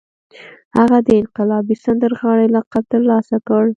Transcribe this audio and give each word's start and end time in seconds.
هغه 0.77 0.97
د 1.07 1.09
انقلابي 1.21 1.75
سندرغاړي 1.83 2.47
لقب 2.55 2.83
ترلاسه 2.93 3.37
کړ 3.47 3.63